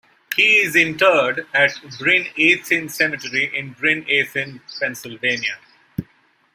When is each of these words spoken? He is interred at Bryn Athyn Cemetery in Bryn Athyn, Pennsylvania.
He 0.35 0.57
is 0.61 0.75
interred 0.75 1.45
at 1.53 1.75
Bryn 1.99 2.23
Athyn 2.35 2.89
Cemetery 2.89 3.55
in 3.55 3.73
Bryn 3.73 4.03
Athyn, 4.05 4.59
Pennsylvania. 4.79 5.59